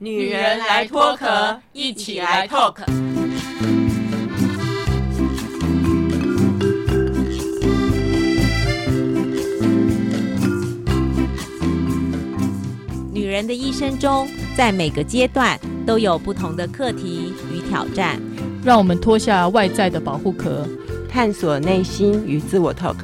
[0.00, 2.76] 女人来脱壳，一起来 talk。
[13.12, 18.20] 女人的一生中，在每个阶段都有不同的课题与挑战。
[18.64, 20.64] 让我们脱下外在的保护壳，
[21.08, 22.94] 探索内心与自我 talk。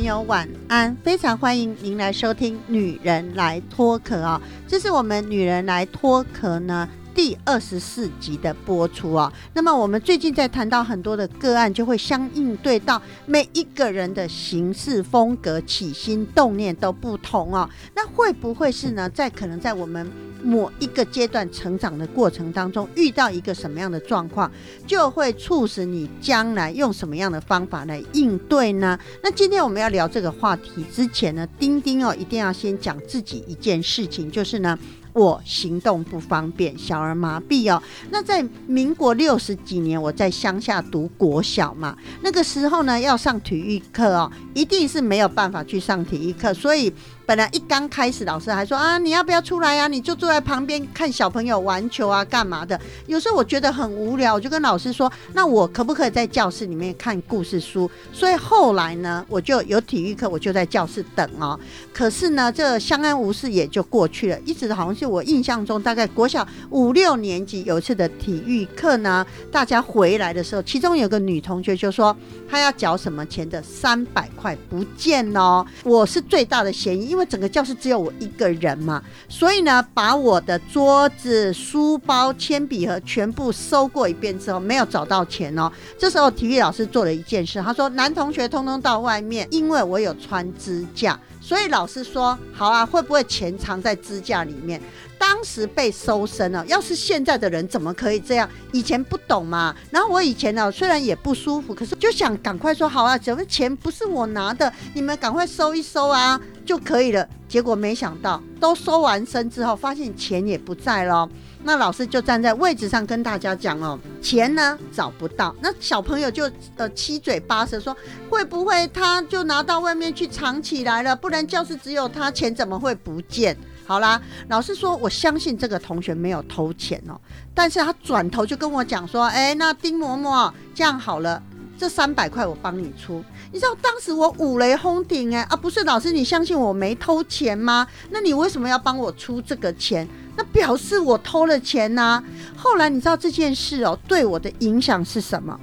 [0.00, 6.88] 朋友晚安，非常欢迎您来收听《女人来脱壳》啊，这是我们《女人来脱壳》呢
[7.20, 9.30] 第二十四集的播出啊。
[9.52, 17.68] 那么我们最近在谈到很多的个案，就会相应对到每一个人的行事风格、起心动念都不同哦。
[17.94, 19.06] 那会不会是呢？
[19.10, 20.10] 在可能在我们
[20.42, 24.50] 某一个阶段成长的过程当中，遇到一个什么样的状况，
[24.86, 28.98] 就会促使你将来用什么样的方法来应对呢？
[29.22, 34.78] 那今天我们要聊这个话题之前呢，丁丁哦，一定要先讲自己一件事情，就是呢。
[35.12, 37.82] 我行动不方便，小儿麻痹哦。
[38.10, 46.92] 那在民国六十几年，我在乡下读国小嘛，那个时候呢，要上体育课哦，一定是没有办法去上体育课，所以
[47.30, 49.86] 本来一刚开始，老师还说啊，你要不要出来呀？
[49.86, 52.76] 你就坐在旁边看小朋友玩球啊，干嘛的？
[53.06, 57.88] 有时候我觉得很无聊，我就跟老师说，那我可不可以在教室里面看故事书？
[58.12, 61.56] 所以后来呢，我就有体育课，我就在教室等哦。
[61.94, 72.16] 可是呢，这相安无事也就过去了，一直好像是我印象中，大概国小五六年级有一次的体育课呢，大家回来的时候，其中有个女同学就说
[72.50, 85.70] 她要缴什么钱的三百块不见哦，我是最大的嫌疑，因为因为整个教室只有我一个人嘛，所以呢，把我的桌子、书包、铅笔盒全部收过一遍之后，没有找到钱哦。
[85.98, 91.20] 这时候体育老师做了一件事，他说男同学通通到外面，因为我有穿支架。
[91.40, 94.80] 所以老师说好啊，会不会钱藏在支架里面？
[95.18, 96.64] 当时被搜身了。
[96.66, 98.48] 要是现在的人怎么可以这样？
[98.72, 99.74] 以前不懂嘛。
[99.90, 104.72] 然后我以前呢，虽然也不舒服，可是就想赶快说好啊，怎么钱不是我拿的？
[104.94, 107.26] 你们赶快收一收啊就可以了。
[107.48, 111.28] 结果没想到都收完身之后，发现钱也不在了。
[111.62, 115.54] 那老师就站在位置上跟大家讲哦，钱呢找不到。
[115.60, 117.96] 那小朋友就呃七嘴八舌说，
[118.28, 121.14] 会不会他就拿到外面去藏起来了？
[121.14, 123.56] 不然教室只有他，钱怎么会不见？
[123.86, 127.20] 好啦，老师说我相信这个同学没有偷钱哦，
[127.52, 131.42] 但是他转头就跟我讲说，哎，那丁嬷嬷这样好了，
[131.80, 133.24] 这三百块我帮你出。
[133.50, 137.86] 你知道当时我五雷轰顶哎啊，不是老师，你相信我没偷钱吗？
[138.10, 140.06] 那你为什么要帮我出这个钱？
[140.36, 142.22] 那表示我偷了钱呐。
[142.54, 145.58] 后来你知道这件事哦，对我的影响是什么？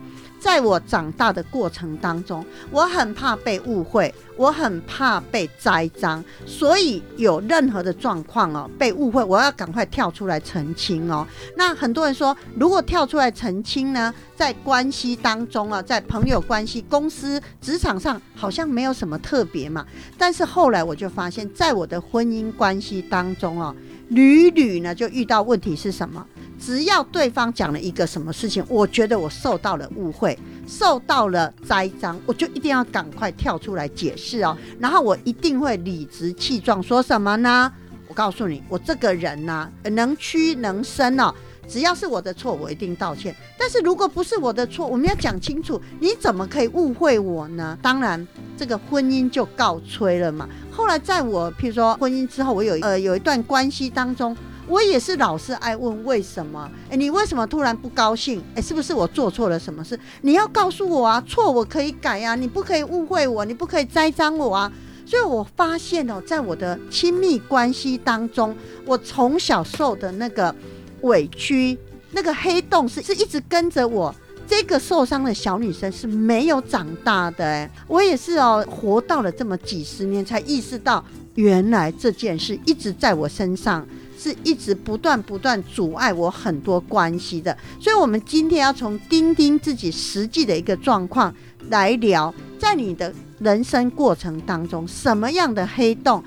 [0.47, 11.27] 在我长大的过程当中，我很怕被误会，我很怕被栽赃，所以有任何的状况哦，被误会，我要赶快跳出来澄清哦。
[11.57, 19.85] 那很多人说，如果跳出来澄清呢，在关系当中啊，在朋友关系、公司、职场上好像没有什么特别嘛。
[20.17, 23.75] 但是后来我就发现，在我的婚姻关系当中哦，
[24.07, 26.25] 屡屡呢就遇到问题是什么？
[26.59, 30.37] 只要对方讲了一个什么事情，我觉得我受到了误会，
[30.67, 34.57] 受到了栽赃，我就一定要赶快跳出来解释哦。
[34.79, 37.71] 然后我一定会理直气壮说什么呢？
[38.07, 41.33] 我告诉你，我这个人呢，能屈能伸哦。
[41.67, 43.35] 只要是我的错，我一定道歉。
[43.59, 47.77] 但是如果不是我的错，我们要讲清楚，你怎么可以误会我呢？
[47.81, 48.25] 当然，
[48.57, 50.47] 这个婚姻就告吹了嘛。
[50.71, 54.35] 后来在我譬如说婚姻之后，我有呃有一段关系当中。
[54.67, 56.69] 我也是老是爱问为什么？
[56.89, 58.43] 哎，你为什么突然不高兴？
[58.53, 59.97] 哎，是不是我做错了什么事？
[60.21, 64.71] 你要告诉我啊，错我可以改呀，你不可以误会我，你不可以栽赃我啊。
[65.05, 68.53] 所以我发现哦，在我的亲密关系当中，
[68.85, 70.53] 我从小受的那个
[71.01, 71.77] 委屈，
[72.11, 74.13] 那个黑洞是是一直跟着我。
[74.45, 77.45] 这个受伤的小女生是没有长大的。
[77.45, 81.03] 哎，我也是哦，活到了这么几十年，才意识到
[81.35, 83.87] 原来这件事一直在我身上。
[84.17, 91.33] 是一直不断不断阻碍我很多关系的，所以，我们今天要从钉钉自己实际的一个状况
[91.69, 96.23] 来聊，在你的人生过程当中，什么样的黑洞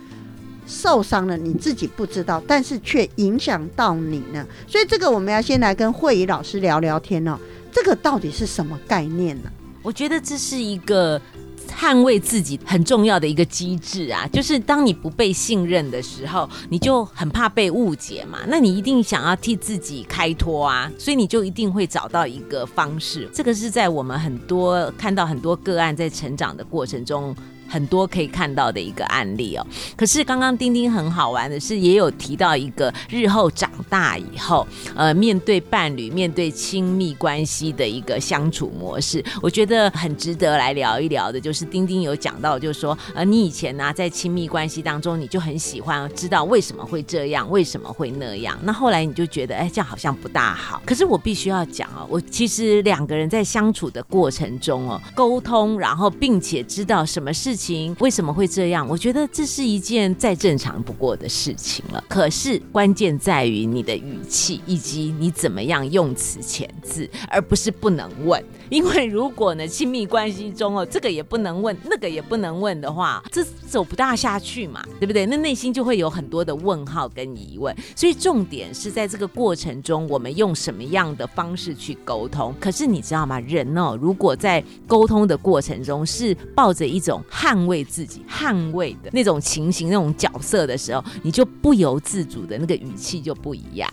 [0.67, 4.47] 受伤了，你自己不知道，但是却影响到你呢？
[4.69, 7.37] 所以，这个我们要先来跟慧仪老师聊聊天哦。
[7.73, 9.51] 这个到底是什么概念呢？
[9.83, 11.21] 我觉得这是一个。
[11.69, 18.39] 捍卫自己很重要的一个机制啊，就是当你不被信任的时候，你就很怕被误解嘛。
[18.49, 23.29] 那你一定想要替自己开脱啊，所以你就一定会找到一个方式。
[23.33, 27.35] 这个是在我们很多看到很多个案在成长的过程中。
[27.71, 29.65] 很多可以看到的一个案例哦，
[29.97, 41.41] 可是刚刚丁丁很好玩的是，也有提到一个日后长大以后，呃，面对伴侣、面对亲密关系的一个相处模式，我觉得很值得来聊一聊的。
[41.41, 48.59] 就是丁丁有讲到，就是说，呃，你以前呢在亲密关系当中，你就很喜欢知道为什么会这样，为什么会那样。
[48.65, 50.83] 那后来你就觉得，哎，这样好像不大好。
[50.85, 57.55] 可是我必须要讲哦，我其实两个人在相处的过程中哦，沟通，然后并且知道什么事。
[57.55, 58.89] 情情为什么会这样？
[58.89, 62.03] 我觉得这是一件再正常不过的事情了。
[62.09, 68.43] 可是关键在于你的语气以及你怎么样用词遣字，而不是不能问。
[68.81, 75.27] 因为如果呢，亲密关系中哦，这个也不能问，那个也不能问的话，这走不大下去嘛，对不对？
[75.27, 77.77] 那内心就会有很多的问号跟疑问。
[77.97, 82.55] 所以重点是在这个过程中，我们用什么样的方式去沟通？
[82.61, 83.41] 可是你知道吗？
[83.41, 93.91] 人哦，如果在沟通的过程中是抱着一种捍卫自己、捍卫的那种情形、那种角色的时候，你就不由自主的那个语气就不一样。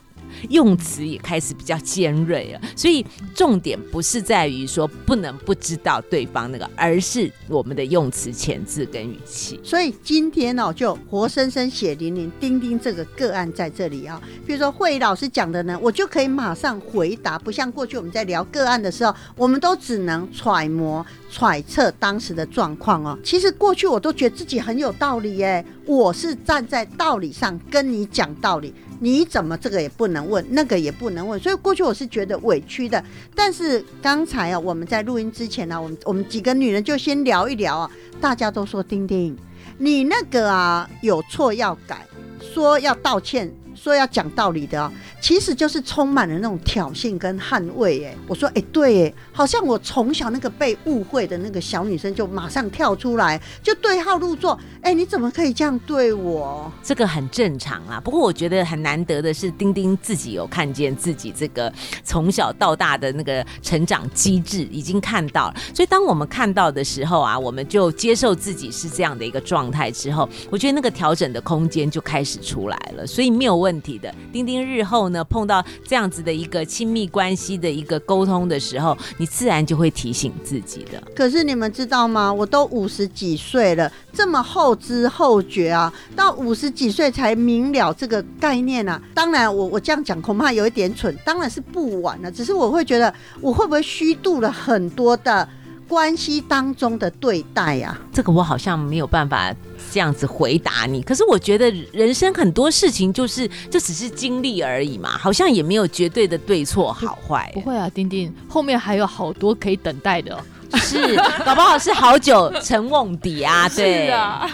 [0.50, 9.59] 用词也开始比较尖锐了，所以重点不是在于说不能不知道对方那个，而是我们的用词前置跟语气。
[9.63, 14.21] 所以今天呢，就活生生血淋淋钉钉这个个案在这里啊。
[14.45, 23.18] 比如说慧老师讲的呢，我就可以马上回答，不像过去我们在聊个案的时候，我们都只能揣摩揣测当时的状况哦。
[23.23, 28.73] 其实过去我都觉得自己很有道理耶，我是站在道理上跟你讲道理。
[28.99, 33.03] 你怎么这个也不能问，那个也不能问，所以过去我是觉得委屈的。
[33.35, 39.38] 但是刚才啊，我们在录音之前呢，我们我们几个女人就先聊一聊啊，大家都说丁丁，
[39.77, 42.05] 你那个啊有错要改，
[42.39, 43.53] 说要道歉。
[43.87, 44.91] 说要讲道理的，
[45.21, 48.03] 其实就是充满了那种挑衅跟捍卫。
[48.03, 54.59] 哎，我说，哎，对，哎，好像我从小那个被误会的那个小女生，就马上跳出来，就对号入座。
[54.81, 56.69] 哎，你怎么可以这样对我？
[56.83, 57.97] 这个很正常啊。
[58.03, 61.71] 不过我觉得很难得的是，丁丁自己有看见自己这个
[62.03, 65.55] 从小到大的那个成长机制，已经看到了。
[65.73, 73.07] 所以当我们看到的时候啊，我们就接受自己是这样的一个状态之后，我觉得那个调整的空间就开始出来了。
[73.07, 73.76] 所以没有问。
[73.77, 81.00] 问题的丁丁日后呢，碰到这样子的一个亲密关系的一个沟通的时候，你自然就会提醒自己的。
[81.15, 82.33] 可是你们知道吗？
[82.33, 89.00] 我都五十几岁了，这么后知后觉啊，到五十几岁才明了这个概念啊。
[89.13, 92.31] 当然，我我这样讲恐怕有一点蠢，当然是不晚了。
[92.31, 95.47] 只是我会觉得，我会不会虚度了很多的
[95.87, 97.97] 关系当中的对待呀？
[98.13, 99.53] 这个我好像没有办法。
[99.89, 107.49] 这样子回答你，可是我觉得人生很多事情就是就只是经历而已嘛，好像也没有绝对的对错好坏。
[107.53, 110.37] 不会啊，丁丁，后面还有好多可以等待的，
[110.73, 114.49] 是搞不好是好久成瓮底啊， 对啊，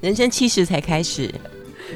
[0.00, 1.34] 人生七十才开始。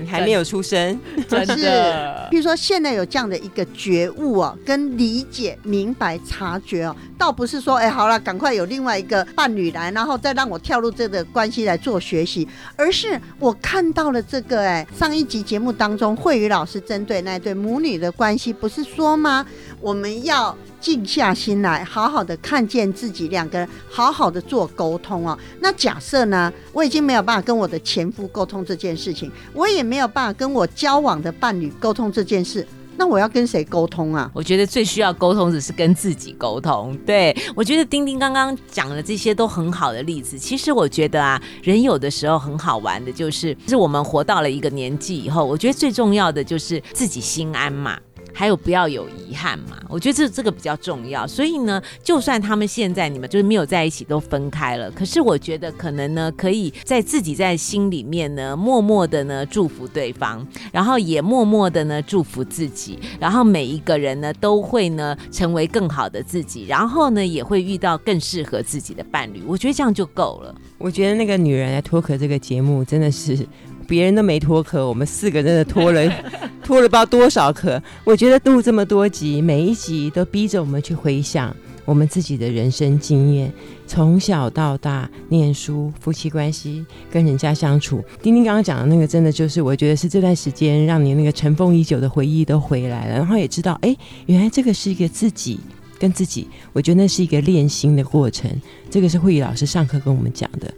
[0.01, 0.99] 你还没有出生，
[1.29, 2.27] 真的。
[2.31, 12.47] 比如说，现在有这样的一个觉悟啊，跟理解、明白、察觉哦，倒不是说，哎，好了，赶快有另外一个伴侣来，然后再让我跳入这个关系来做学习，
[12.77, 19.47] 而是我看到了这个，哎，上一集节目当中，慧宇老师针对那对母女的关系，不是说吗？
[19.81, 20.57] 我们要。
[20.79, 25.37] 静下心来，好好的看见自己，两个人好好的做沟通哦。
[25.59, 32.65] 那假设呢，我已经没有办法跟我的前夫沟通这件事情，我也没有办法跟我交往的伴侣沟通这件事，
[32.97, 34.31] 那我要跟谁沟通啊？
[34.33, 36.97] 我觉得最需要沟通的是跟自己沟通。
[37.05, 40.39] 对我觉得丁丁刚刚讲的这些都很好的例子。
[40.39, 47.99] 其实我觉得啊，人有的时候很好玩的，就是是我们活到了一个年纪以后，我觉得最重要的就是自己心安嘛。
[48.39, 49.79] 还有不要有遗憾嘛？
[49.89, 51.27] 我觉得这这个比较重要。
[51.27, 69.43] 所以呢，就算他们现在你们就是没有在一起，都分开了，可是我觉得可能呢，可以在自己在心里面呢，默默的呢祝福对方，然后也默默的呢祝福自己，然后每一个人呢都会呢成为更好的自己，然后呢也会遇到更适合自己的伴侣。
[69.47, 70.55] 我觉得这样就够了。
[70.77, 73.47] 我觉得那个女人来脱壳这个节目真的是。
[73.87, 76.03] 别人都没脱壳，我们四个真的脱了，
[76.63, 77.83] 脱了不知道多少壳。
[78.05, 83.53] 我觉得录这么多集，每一集都逼着我们去回想我们自己的人生经验，
[83.87, 88.03] 从小到大念书、夫妻关系、跟人家相处。
[88.21, 95.61] 丁丁刚刚讲的那个，真的就是我觉得是这段时间让你那个尘封已久的回忆都回来了，然后也知道，哎，原来这个是一个自己
[95.99, 98.51] 跟自己，我觉得那是一个练心的过程。
[98.91, 100.73] 这个是慧宇老师上课跟我们讲的，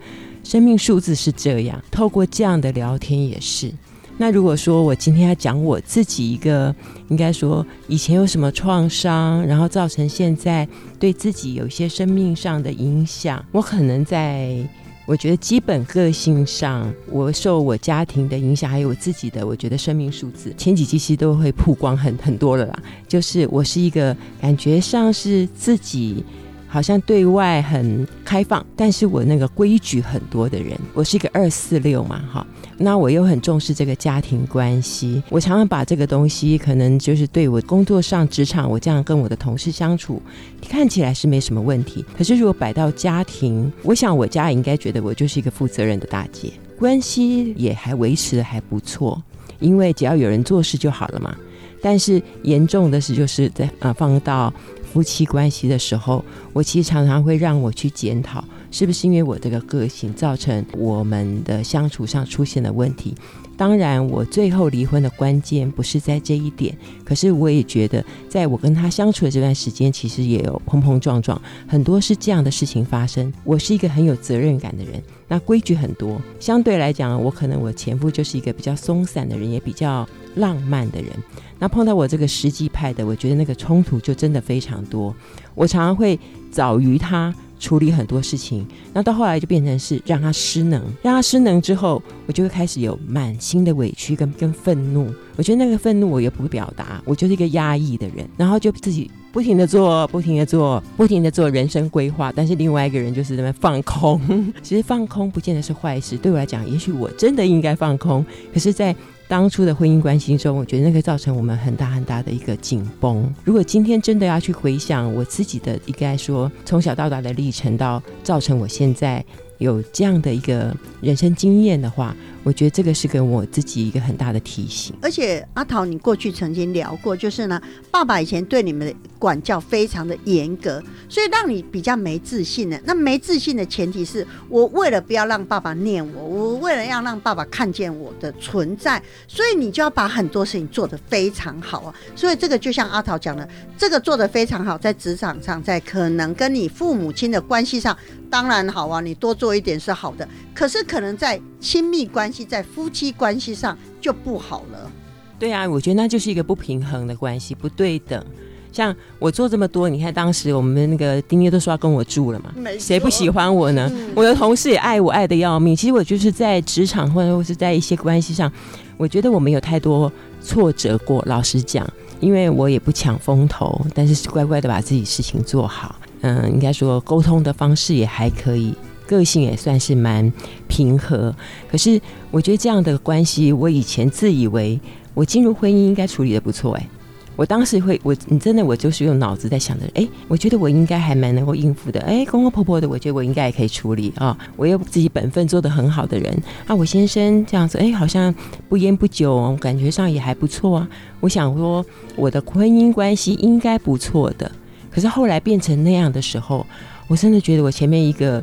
[0.48, 3.70] 生命数字是这样，透过这样的聊天也是。
[4.16, 6.74] 那如果说我今天要讲我自己一个，
[7.08, 10.66] 应该说以前有什么创伤，然后造成现在
[10.98, 14.56] 对自己有一些生命上的影响，我可能在
[15.04, 22.82] 我觉得基本个性上，我受我家庭的影响，还有我自己的，我觉得生命数字前几期其实都会曝光很很多了啦。
[23.06, 26.24] 就是我是一个感觉上是自己。
[26.68, 32.46] 好像对外很开放，但是我那个规矩很多的人，我是一个二四六嘛，哈，
[32.76, 40.20] 那我又很重视这个家庭关系，我常常把这个东西，可能就是对我工作上职场，我这样跟我的同事相处，
[40.68, 49.20] 看起来是没什么问题，可是如果摆到家庭，我想我家也应该觉得我就是一个负责任的大姐，关系也还维持的还不错，
[49.58, 51.34] 因为只要有人做事就好了嘛，
[51.80, 54.52] 但是严重的是就是在啊放到。
[54.98, 63.14] 夫妻关系的时候，我其实常常会让我去检讨，是不是因为我这个个性造成我们的相处上出现了问题。
[63.56, 73.32] 当然，我最后离婚的关键不是在这一点，可是我也觉得，在我跟他相处的这段时间，其实也有碰碰撞撞，很多是这样的事情发生。
[73.44, 81.10] 我是一个很有责任感的人，那规矩很多，相对来讲，我可能我前夫就是一个比较松散的人，也比较浪漫的人。
[81.58, 85.14] 那碰到我这个实际派的，我觉得那个冲突就真的非常多。
[85.54, 86.18] 我常常会
[86.50, 95.12] 早于他处理很多事情，那到后来就变成是让他失能，让他失能之后，我就会开始有满心的委屈跟跟愤怒。
[95.34, 102.32] 我觉得那个愤怒我也不会表达，我就是一个压抑的人，然后就自己不停的做，不停的做，不停的做人生规划。
[102.32, 104.20] 但是另外一个人就是在那放空。
[104.62, 108.24] 其实放空不见得是坏事，对我来讲，也许我真的应该放空。
[108.54, 108.94] 可是，在
[109.28, 113.30] 当初的婚姻关系中，我觉得那个造成我们很大很大的一个紧绷。
[113.44, 119.22] 如果今天真的要去回想我自己的，应该说从小到大的历程，到造成我现在。
[119.58, 124.94] 有这样的一个人生经验的话，我觉得这个是给我自己一个很大的提醒。
[125.02, 127.60] 而且阿桃，你过去曾经聊过，就是呢，
[127.90, 132.80] 爸爸以前对你们的管教非常的严格，所以让你比较没自信的。
[132.84, 141.94] 那没自信的前提是我为了不要让爸爸念我，我为了要让爸爸看见我的存在，所以你就要把很多事情做得非常好啊。
[142.14, 143.46] 所以这个就像阿桃讲的，
[143.76, 147.96] 这个做得非常好，在职场上，在可能跟你父母亲的关系上。
[148.30, 154.90] 当然好啊，你多做一点是好的，可是可能在亲密关系、在夫妻关系上就不好了。
[155.38, 158.24] 对啊，我觉得那就是一个不平衡的关系，不对等。
[158.70, 163.90] 像我做这么多，你看当时我们那个丁丁都说要跟我住了嘛，谁不喜欢我呢？
[164.14, 165.74] 我的同事也爱我爱的要命。
[165.74, 168.52] 其实我就是在职场或者是在一些关系上，
[168.98, 171.22] 我觉得我没有太多挫折过。
[171.26, 171.88] 老实讲，
[172.20, 175.97] 因为我也不抢风头，但是乖乖的把自己事情做好。
[176.20, 178.74] 嗯，应该说沟通的方式也还可以，
[179.06, 180.32] 个性也算是蛮
[180.66, 181.34] 平和。
[181.70, 184.80] 可是我觉得这样的关系，我以前自以为
[185.14, 186.74] 我进入婚姻应该处理的不错。
[186.74, 186.88] 哎，
[187.36, 192.00] 我当时会，我你真的我就是用脑子在想着，哎，我觉得我应该还蛮能够应付的。
[192.00, 194.36] 哎，公公婆婆的，我觉得我应该也可以处理啊。
[194.56, 198.34] 我又自己本分做的很好的人啊，我先生这样子，哎，好像
[198.68, 200.88] 不烟不酒，感觉上也还不错啊。
[201.20, 201.84] 我想说，
[202.16, 204.50] 我的婚姻关系应该不错的。
[204.98, 206.66] 可是后来变成那样的时候，
[207.06, 208.42] 我真的觉得我前面一个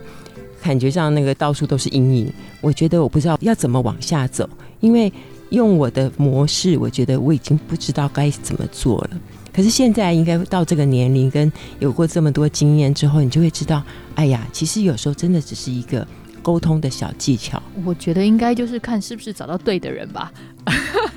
[0.64, 2.32] 感觉上那个到处都是阴影。
[2.62, 5.12] 我觉得我不知道要怎么往下走，因为
[5.50, 9.10] 用我的模式，我觉得我已经不知道该怎么做了。
[9.54, 13.84] 可是现在应该到这个年龄，跟有过这么多经验之后，你就会知道，
[14.16, 16.08] 哎呀，其实有时候真的只是一个
[16.46, 17.60] 沟通的小技巧。
[17.84, 20.32] 我觉得应该就是看是不是找到对的人吧。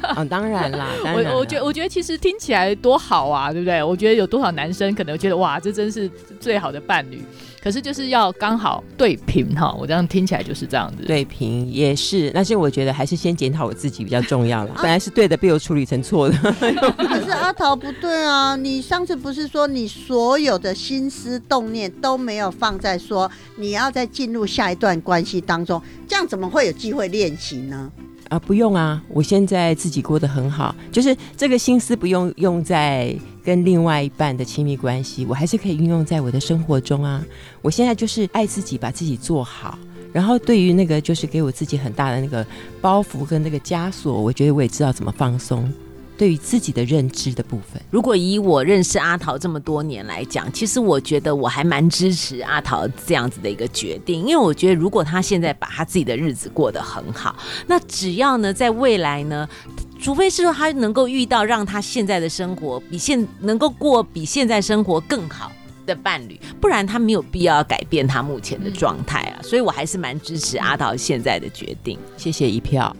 [0.00, 3.82] 啊，当然啦， 我我觉我觉得其实听起来多好啊，对不对？
[3.82, 7.22] 我觉得有多少男生可能觉得哇，这真是最好的伴侣，
[7.68, 9.76] 可是就是要刚好对平哈。
[9.78, 12.30] 我这样听起来就是这样子，对平也是。
[12.30, 14.70] 但是我觉得还是先检讨我自己比较重要了。
[14.76, 16.34] 本来是对的，被我处理成错的。
[16.38, 27.92] 可是阿桃不对啊，你上次不是说你所有的心思动念都没有放在说你要在进入下一段关系当中，这样怎么会有机会练习呢？
[28.28, 29.02] 啊，不用啊！
[29.08, 37.24] 我现在自己过得很好，就是这个心思不用用在跟另外一半的亲密关系，我还是可以运用在我的生活中啊。
[37.62, 39.78] 我现在就是爱自己，把自己做好，
[40.12, 42.46] 然后对于那个就是给我自己很大的那个
[42.82, 45.72] 包袱跟那个枷锁，我觉得我也知道怎么放松。
[46.18, 57.36] 对于自己的认知的部分，如果以我认识阿桃这么多年来讲，其实我觉得我还蛮支持阿桃这样子的一个决定，因为我觉得如果他现在把他自己的日子过得很好，
[57.68, 59.48] 那只要呢在未来呢。
[60.00, 65.50] 除非是说他能够遇到让他现在的生活比现能够过比现在生活更好。
[65.88, 71.98] 的伴侣，不然他没有必要改变他目前的状态啊，所以我还是蛮支持阿桃现在的决定。
[72.18, 72.94] 谢谢一票。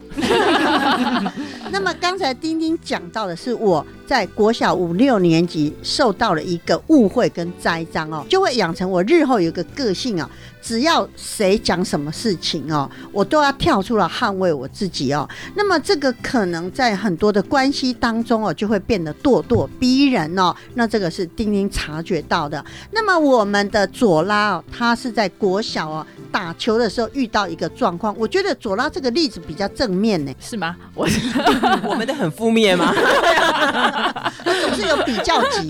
[1.71, 10.27] 那么刚才丁丁讲到的是我在国小五六年级受到了一个误会跟栽赃哦，就会养成我日后有一个个性哦，
[10.63, 15.29] 只要谁讲什么事情哦，我都要跳出来捍卫我自己哦。
[15.55, 20.57] 那么这个可能在很多的关系当中哦，就会变得咄咄逼人哦。
[20.73, 22.65] 那这个是丁丁察觉到的。
[22.91, 30.33] 那么我们的左拉哦，他是在国小哦打球的时候遇到一个状况，我觉得左拉这个例子比较正面呢。
[30.41, 30.75] 是吗？
[30.95, 31.07] 我
[31.85, 32.91] 我们的很负面吗？
[34.45, 35.69] 总是有比较级。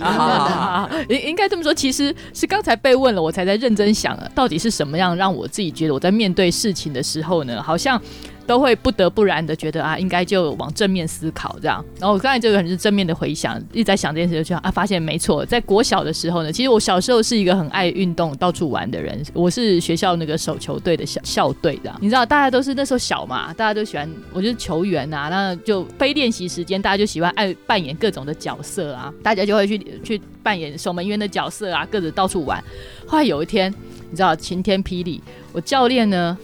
[1.08, 8.00] 应应该这么说，其实是刚才被问了，我才在认真想了，到底是什么样让我自己觉得我在面对事情的时候呢，好像。
[8.48, 11.84] 都会不得不然的觉得啊，应该就往正面思考这样。
[12.00, 19.22] 然后我刚才这个很是正面的回想，一直在想这件事，就啊，发现没错，在国小的时候呢，其实我小时候是一个很爱运动、到处玩的人。
[19.34, 21.98] 我是学校那个手球队的校校队这样。
[22.00, 32.64] 你知道，大家都是那时候小嘛，大家都喜欢，我就是球员啊，那就非练习时间，大家就喜欢爱扮演各种的角色啊，大家就会去去扮演守门员的角色啊，各自到处玩。
[33.06, 33.70] 后来有一天，
[34.08, 36.38] 你知道晴天霹雳，我教练呢。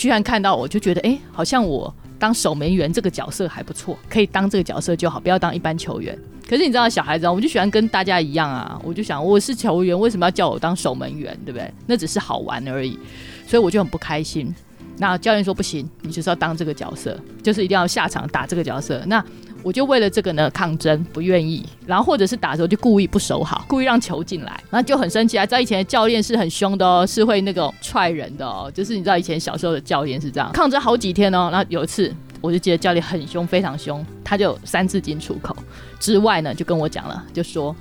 [0.00, 6.18] 居然看到我就觉得，哎，好像我当守门员这个角色还不错，可以当这个角色就好，不要当一般球员。
[6.48, 11.70] 可是你知道，小孩子，啊我就喜欢跟大家一样啊，我就想我是球员，为什么要叫我当守门员，对不对？
[11.86, 12.98] 那只是好玩而已，
[13.46, 14.50] 所以我就很不开心。
[14.96, 19.02] 那教练说不行，你就是要当这个角色，就是一定要下场打这个角色。
[19.06, 19.22] 那
[19.62, 25.44] 我就为了这个呢抗争，不愿意，然后或者是打的时候就故意不守好，故意让球进来，然后就很生气啊！
[25.44, 31.50] 在以前教练是很凶的哦，是会那个踹人的哦，就是你知道以前小时候的教练是这样，抗争好几天哦。
[31.52, 35.54] 然后有一次，我就记得教练很凶，非常凶，他就三字经出口
[35.98, 37.74] 之外呢，就跟我讲了，就说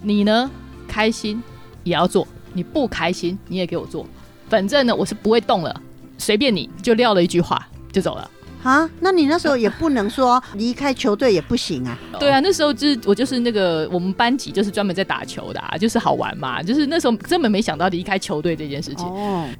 [0.00, 0.50] 你呢
[0.86, 1.42] 开心
[1.84, 4.06] 也要做，你不开心你也给我做，
[4.48, 5.82] 反正呢我是不会动了，
[6.16, 8.30] 随便你就撂了一句话就走了。
[8.62, 11.98] 啊，那你那时候也不能说离开球队也不行啊。
[12.18, 16.62] 对啊，那时候就是我就是那个我们班级就是专门在打球的，啊，就是好玩嘛。
[16.62, 19.06] 就是那时候根本没想到离开球队这件事情，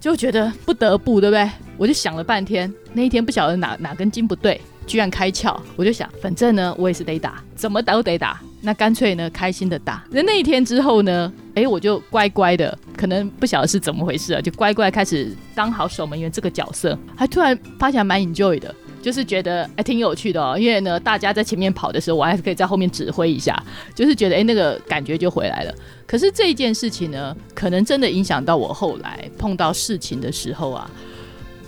[0.00, 1.48] 就觉得不得不，对不对？
[1.76, 5.56] 我就想了半天，那一天不晓得哪哪根筋不对，居然开窍。
[5.76, 10.04] 我就想，反正呢我也是得打，怎么打都得打，那干脆呢开心的打。
[10.10, 18.74] 那那一天之后呢，哎，我就乖乖的，可能不晓得是怎么回事啊，就乖乖开始当好守门员这个角色，还突然发现蛮 enjoy 的。
[19.00, 23.60] 就是觉得哎挺有趣的哦，因为呢大家在前面跑的时候，我还是可以在后面指挥一下，
[23.94, 25.74] 就是觉得哎那个感觉就回来了。
[26.06, 30.90] 可是这件事情呢，可能真的影响到我后来碰到事情的时候啊，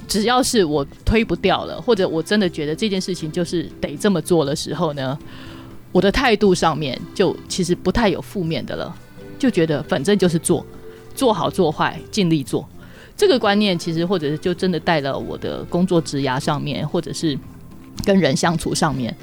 [0.08, 5.18] 只要是我推不掉了，或者我真的觉得这件事情就是得这么做的时候呢，
[5.92, 8.94] 我的态度上面就其实不太有负面的了，
[9.38, 10.64] 就觉得反正就是做，
[11.14, 12.68] 做好做坏尽力做。
[13.20, 17.38] 这个观念其实，或者是就真的带了我的工作职涯上面，或者是
[18.02, 19.14] 跟人相处上面。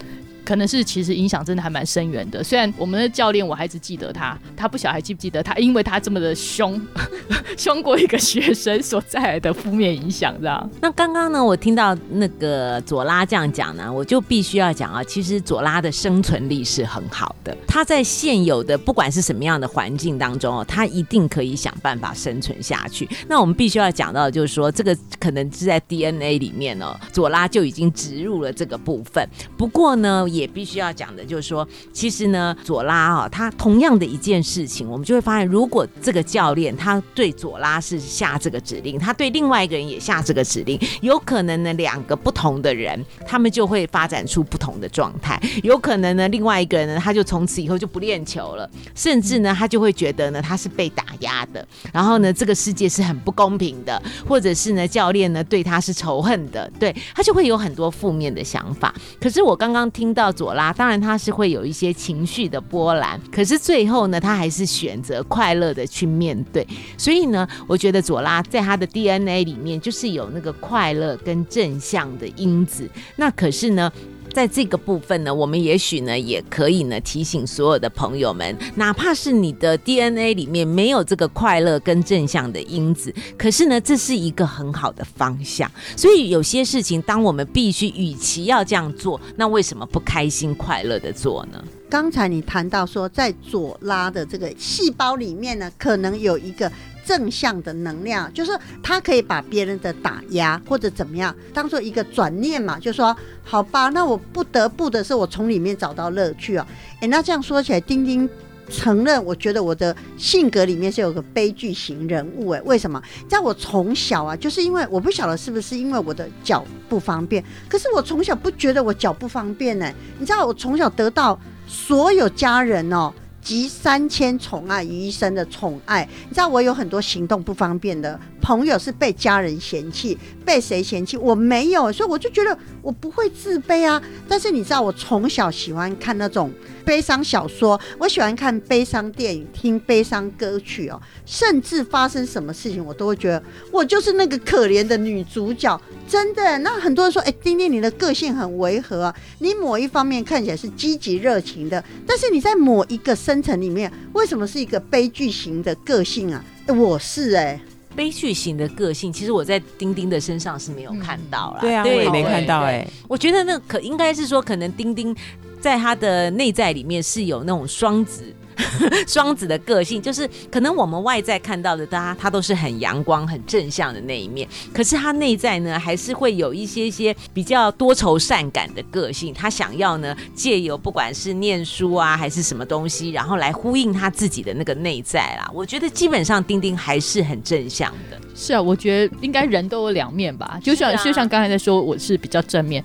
[0.48, 2.42] 可能是其实影响真的还蛮深远的。
[2.42, 6.82] 虽然我们的教练我还是记得他，他不晓得还记不记得他，因为他这么的凶，
[7.58, 10.70] 凶过一个学生所带来的负面影响，这样。
[10.80, 17.54] 那刚刚呢，我听到那个左拉这样讲呢，我就必须要讲啊，其实左拉的生存力是很好的。
[17.68, 23.06] 他在现有的不管是什么样的环境当中哦，他一定可以想办法生存下去。
[23.28, 29.30] 那我们必须要讲到，就是说这个可能是在 DNA 里面哦，左拉就已经植入了这个部分。
[29.58, 30.26] 不过呢。
[30.38, 45.42] 也必须要讲的，就是说，其实呢，左拉啊，他同样的一件事情，我们就会发现，如果这个教练他对左拉是下这个指令，他对另外一个人也下这个指令，有可能呢，两个不同的人，他们就会发展出不同的状态。
[45.64, 58.94] 有可能呢，另外一个人呢，他就从此以后就不练球了，甚至呢，他就会觉得呢，他是被打压的，然后呢，这个世界是很不公平的，或者是呢，教练呢对他是仇恨的，对他就会有很多负面的想法。
[59.20, 60.27] 可是我刚刚听到。
[60.32, 66.66] 左拉当然他是会有一些情绪的波澜，可是最后呢，他还是选择快乐的去面对。
[66.98, 72.90] 所以呢，我觉得左拉在他的 DNA 里面就是有那个快乐跟正向的因子。
[73.16, 73.92] 那可是呢？
[74.38, 85.72] 在这个部分呢，我们也许呢也可以呢提醒所有的朋友们，哪怕是你的 DNA 里面没有这个快乐跟正向的因子，可是呢这是一个很好的方向。
[85.96, 91.60] 所以有些事情，当我们必须与其要这样做，那为什么不开心快乐的做呢？
[91.90, 96.72] 刚才你谈到说，在左拉的这个细胞里面呢，可能有一个。
[97.08, 98.52] 正向的能量，就是
[98.84, 106.68] 他可以把别人的打压或者怎么样当做一个转念嘛，就说好吧，那我不得不的是我从里面找到乐趣啊。
[107.00, 108.30] 诶，那这样说起来，丁丁。
[108.70, 113.02] 承认，我觉得我的性格里面是有个悲剧型人物，哎，为什么？
[113.26, 119.90] 在我从小啊，就是因为我不晓得是不是因为我的脚不方便，可是我从小不觉得我脚不方便呢。
[120.20, 123.14] 你知道，我从小得到所有家人哦。
[123.48, 131.18] 集三千宠爱于一身的宠爱，你知道我有很多行动不方便的朋友是被家人嫌弃，被谁嫌弃？
[131.18, 134.02] 我没有，所以我就觉得我不会自卑啊。
[134.26, 136.50] 但是你知道，我从小喜欢看那种
[136.86, 145.78] 悲伤小说，我喜欢看悲伤电影，听悲伤歌曲哦，甚至发生什么事情，我都会觉得我就是那个可怜的女主角。
[146.08, 149.16] 真的，那很多人说，哎，丁丁，你的个性很违和啊。
[149.40, 156.42] 你某一方面看起来是积极热情的，但是你在某一个深层里面，为什么是一个悲剧型的个性啊？
[156.68, 157.60] 我是哎，
[157.98, 161.62] 悲剧型的个性，其实我在丁丁的身上是没有看到啦。
[161.62, 162.88] 对啊，我也没看到哎。
[163.08, 165.16] 我觉得那可应该是说，可能丁丁
[165.60, 168.32] 在他的内在里面是有那种双子。
[169.08, 174.48] 双子的个性就是，可能我们外在看到的他，他都是很阳光、很正向的那一面。
[174.74, 179.34] 可是他内在呢，还是会有一些些比较多愁善感的个性。
[179.34, 185.50] 他想要呢，借由不管是念书啊，还是什么东西，然后来呼应他自己的那个内在啦。
[185.54, 188.20] 我觉得基本上丁丁还是很正向的。
[188.36, 190.60] 是啊，我觉得应该人都有两面吧。
[190.64, 192.84] 就像就像刚才在说，我是比较正面。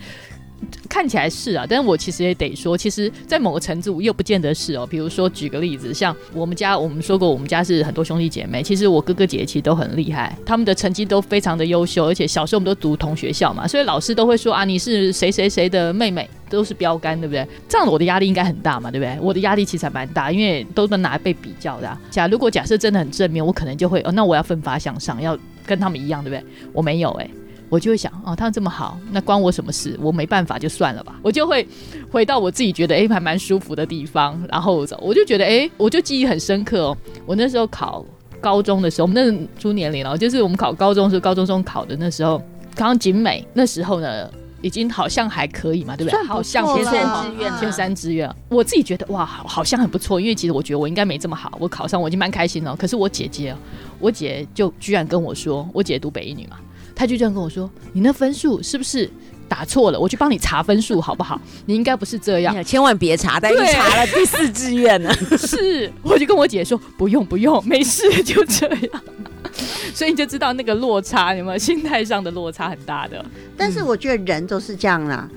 [0.88, 4.86] 看起来是啊，但是我其实也得说，其实，在某个程度又不见得是哦。
[4.86, 17.46] 比如说，举个例子，像我们家，我们说过，我们家是很多兄弟姐妹，其实我哥哥姐姐其实都很厉害，他们的成绩都非常的优秀，而且小时候我们都读同学校嘛，所以老师都会说啊，你是谁谁谁的妹妹，都是标杆，对不对？
[17.68, 19.18] 这样我的压力应该很大嘛，对不对？
[19.20, 21.98] 我的压力其实还蛮大，因为都能拿来被比较的。
[22.10, 26.44] 假如果假设真的很正面，我可能就会哦，那我要奋发向上，要跟他们一样，对不对？
[26.72, 27.28] 我没有哎。
[27.72, 29.98] 我就会想，哦，他这么好，那关我什么事？
[30.02, 31.18] 我没办法，就算了吧。
[31.22, 31.66] 我就会
[32.10, 35.00] 回到我自己觉得哎还蛮舒服的地方，然后走。
[35.00, 36.96] 我就觉得哎，我就记忆很深刻哦。
[37.24, 38.04] 我那时候考
[38.42, 42.36] 高中的时候，我们那出年龄了，就是我们考高中是高中中考的那时候，
[42.76, 44.30] 考上景美那时候呢，
[44.60, 46.22] 已经好像还可以嘛，对不对？
[46.24, 50.20] 好像前三志愿，前三志愿，我自己觉得哇，好好像很不错。
[50.20, 52.76] 因为其实我觉得我应该没这么好，我考上我已经蛮开心了。
[52.76, 53.56] 可是我姐姐，
[53.98, 56.58] 我姐就居然跟我说，我姐读北一女嘛。
[57.02, 59.10] 他就这样跟我说：“你那分数是不是
[59.48, 59.98] 打错了？
[59.98, 61.40] 我去帮你查分数好不好？
[61.66, 65.12] 你应该不是这样，千万别查，但你查了第四志愿呢。
[65.36, 69.02] 是，我就跟我姐说不用不用，没事，就这样。
[69.92, 73.24] 所以你就知道那个落差，有没有心态上的落差很大的？
[73.56, 75.28] 但是我觉得人都是这样啦，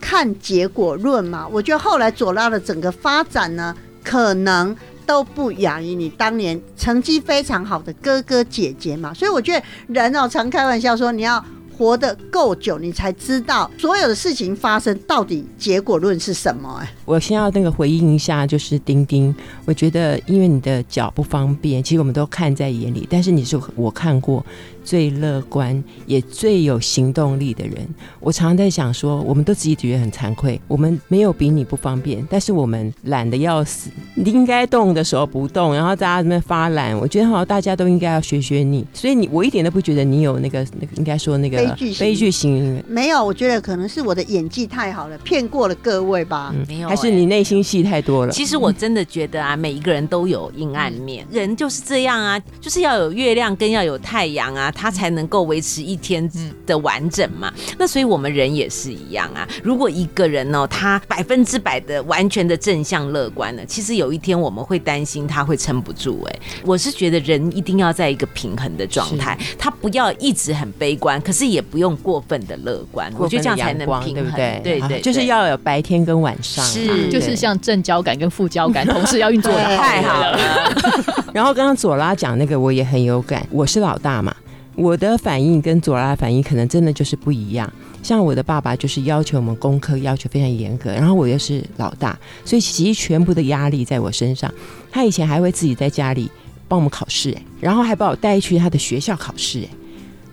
[0.00, 1.46] 看结果论嘛。
[1.46, 11.44] 我觉得后来左拉的整个发展呢，可能。”都不亚于你当年成绩非常好的哥哥姐姐嘛，所以我觉得人哦，常开玩笑说你要
[11.82, 16.78] 活得够久，你才知道所有的事情发生到底结果论是什么。
[16.80, 24.46] 哎，我先要那个回应一下，就是丁丁，我觉得因为你的脚不方便，其实我们都看在眼里，但是你是我看过。
[24.84, 36.98] 最乐观也最有行动力的人，我常常在想说，我们都自己觉得很惭愧，我们没有比你不方便，但是我们懒得要死，你应该动的时候不动，然后大家在那发懒。
[36.98, 42.82] 我觉得好像，大家都应该要学学你，所以你我一点都不觉得你有那个那个应该说那个悲剧悲剧型。
[42.88, 46.54] 没有，我觉得可能是我的演技太好了，骗过了各位吧。
[46.68, 48.32] 没有，还是你内心戏太多了。
[48.32, 54.70] 其实我真的觉得啊，每一个人都有阴暗面，人就是这样啊，就是要有月亮跟要有太阳啊。
[54.70, 56.28] 它才能够维持一天
[56.66, 57.52] 的完整嘛？
[57.78, 59.46] 那所以我们人也是一样啊。
[59.62, 66.22] 如果一个人呢，他百分之百的完全的正向乐观呢，其实有一天我们会担心他会撑不住。
[66.24, 73.12] 哎，我是觉得人一定要在一个平衡的状态，他不要一直很悲观，可是也不用过分的乐观。
[73.18, 80.38] 我觉得这样才能平衡，对对对，就是要有白天跟晚上，是就是像正交感跟副交感 同时要运作的太好了。
[81.32, 83.46] 然后刚刚左拉讲那个，我也很有感。
[83.50, 84.34] 我是老大嘛。
[84.74, 87.70] 我的反应跟左拉的反应可能真的就是不一样。
[88.02, 94.52] 像我的爸爸就是要求我们功课要求非常严格，然后我又是老大，所以其实全部的压力在我身上。
[94.90, 96.30] 他以前还会自己在家里
[96.66, 99.68] 帮我们考试，哎，然后还把我带去他的学校考试，哎，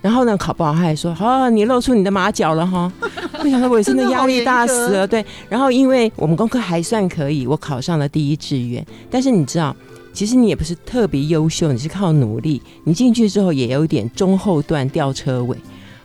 [0.01, 2.91] 然后呢考不好他还说：“哦，你露出你的马脚了哈。
[3.43, 5.07] ”我想说，我真的压力大死了。
[5.07, 8.85] 对，然后因为我们功课还算可以，我考上了第一志愿。
[9.09, 9.75] 但是你知道。
[10.11, 12.59] 其实你也不是特别优秀，你是靠努力。
[12.83, 15.55] 你进去之后也有点中后段吊车尾。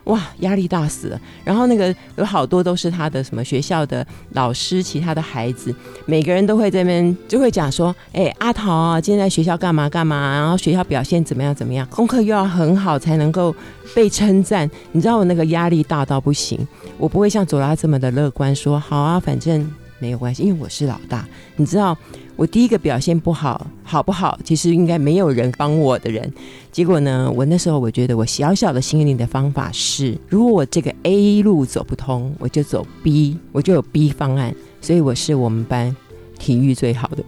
[0.05, 1.21] 哇，压力大死了。
[1.43, 5.73] 然后那个有好多都是他的什么学校的老师，其他的孩子，
[6.05, 13.55] 每个人都会这边就会讲说，哎，阿桃啊，今天在学校干嘛干嘛，然后学校表现怎么样怎么样，功课又要很好才能够
[13.93, 14.69] 被称赞。
[14.91, 16.59] 你知道我那个压力大到不行，
[16.97, 21.27] 我不会像左拉这么的乐观，说好啊，反正没有关系，因为我是老大。
[21.55, 21.97] 你知道
[22.35, 24.37] 我第一个表现不好，好不好？
[24.43, 26.31] 其实应该没有人帮我的人。
[26.71, 34.53] 结果呢，我那时候我觉得我小小的心灵的方法是，如果我这个 A 路走不通，我就走 B，我就有 B 方案。
[34.81, 35.95] 所以我是我们班。
[36.37, 37.23] 体育最好的，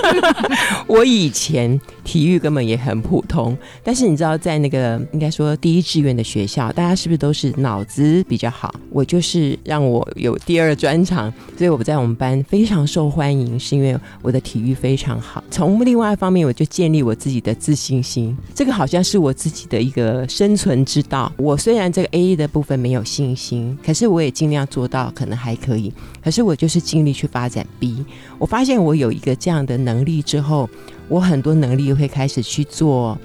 [0.86, 8.74] 我以前体育根本也很普通，但是你知道，在那个应该说第一志愿的学校，大家是不是都是脑子比较好？
[8.90, 15.42] 我就是让我有第二专长，所以我在我们班非常受欢迎，是因为我的体育非常好。
[15.50, 21.32] 从另外一方面，我就建立我自己的自信心，这个好像是我自己的一个生存之道。
[21.36, 25.92] 我虽然这个 A 的部分没有信心，可是我也尽量做到，可能还可以。
[26.22, 28.04] 可是我就是尽力去发展 B。
[28.38, 30.68] 我发现我有一个这样的能力之后，
[31.08, 33.18] 我很多能力会开始去做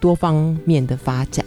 [0.00, 1.44] 多方面的发展。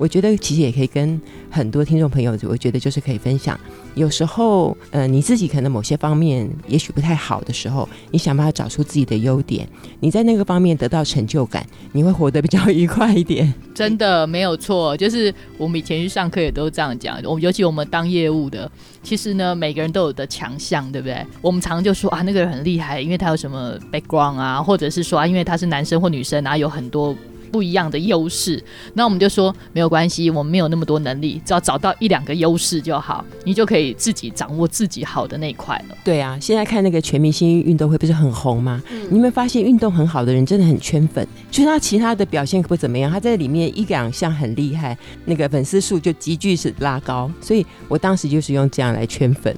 [0.00, 3.60] 我觉得其实也可以跟很多听众朋友，我觉得就是可以分享。
[3.94, 9.68] 有时候，呃，你自己可能某些方面也许不太好的时候，你想办法找出自己的优点，
[10.00, 13.52] 你在那个方面得到成就感，你会活得比较愉快一点。
[13.74, 17.20] 真的没有错，就是我们以前去上课也都这样讲。
[17.24, 18.70] 我们尤其我们当业务的，
[19.02, 21.26] 其实呢，每个人都有的强项，对不对？
[21.42, 27.14] 我们常常就说啊，那个人很厉害，因为他有什么 background 啊，或者是说，因为他是男生或女生啊，有很多。
[27.50, 28.62] 不一样的优势，
[28.94, 35.96] 那我们就说没有关系，我们没有那么多能力，只要找到一两个优势就好，你就可以自己掌握自己好的那一块了。
[36.04, 38.82] 对啊，现在看那个全明星运动会不是很红吗？
[39.08, 41.26] 你有没有发现运动很好的人真的很圈粉？
[41.50, 47.30] 就是他其他的表现不怎么样，他在里面一两项很厉害，那个粉丝数就急剧是拉高。
[47.40, 49.56] 所以我当时就是用这样来圈粉。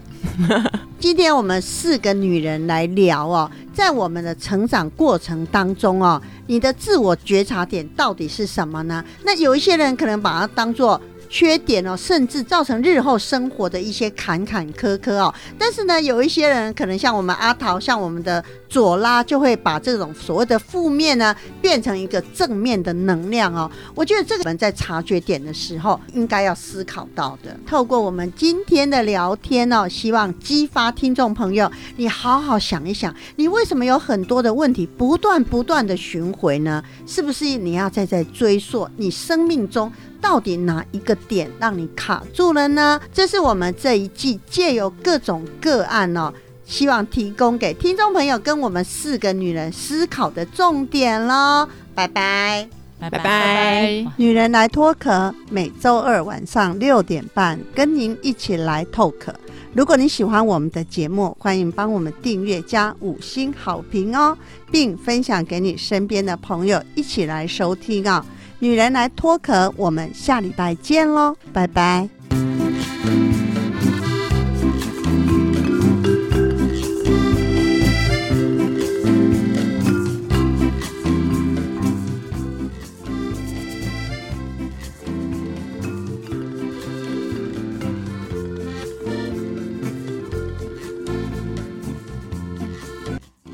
[1.02, 9.04] 今天我们四个女人来聊哦，在我们的成长过程当中哦，你的自我觉察点到底是什么呢？
[9.24, 11.00] 那有一些人可能把它当做。
[11.34, 15.32] 缺点哦，甚至造成日后生活的一些坎坎坷坷哦。
[15.58, 23.70] 但是呢，有一些人可能像我们阿桃，像我们的左拉，就会把这种所谓的负面呢，变成一个正面的能量哦。
[23.94, 27.54] 我觉得这个我们在察觉点的时候，应该要思考到的。
[27.66, 36.82] 透过我们今天的聊天哦，希望激发听众朋友，你好好想一想，你为什么有很多的问题不断不断的巡回呢？
[37.06, 39.92] 是不是你要再再追溯你生命中？
[40.22, 43.00] 到底哪一个点让你卡住了呢？
[43.12, 46.32] 这是我们这一季借由各种个案哦，
[46.64, 51.68] 希望提供给听众朋友跟我们四个女人思考的重点喽。
[51.94, 59.34] 拜拜，拜拜，女人来脱壳，每周二晚上六点半跟您一起来透壳。
[59.74, 64.36] 如果你喜欢我们的节目，欢迎帮我们订阅加五星好评哦，
[64.70, 68.24] 并分享给你身边的朋友一起来收听啊。
[68.58, 72.21] 女人来脱壳，我们下礼拜见喽，拜拜。